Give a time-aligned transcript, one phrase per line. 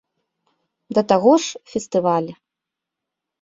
[0.97, 2.31] Да таго ж, фестываль!